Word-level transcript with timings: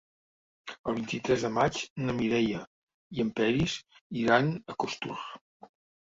El 0.91 0.95
vint-i-tres 0.99 1.43
de 1.47 1.49
maig 1.57 1.75
na 2.05 2.15
Mireia 2.21 2.61
i 3.17 3.21
en 3.25 3.29
Peris 3.41 3.75
iran 4.23 4.49
a 4.73 4.77
Costur. 4.85 5.19